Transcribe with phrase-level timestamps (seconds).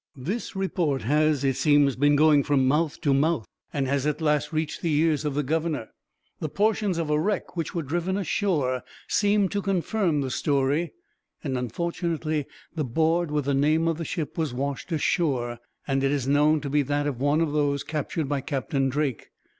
[0.17, 4.51] This report has, it seems, been going from mouth to mouth; and has at last
[4.51, 5.89] reached the ears of the governor.
[6.39, 10.93] The portions of a wreck, which were driven ashore, seem to confirm the story;
[11.43, 16.11] and unfortunately, the board with the name of the ship was washed ashore, and it
[16.11, 19.29] is known to be that of one of those captured by Captain Drake.